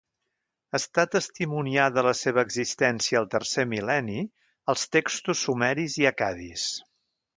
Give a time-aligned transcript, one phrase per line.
[0.77, 4.25] Està testimoniada la seva existència al tercer mil·lenni
[4.75, 6.65] als textos sumeris i accadis.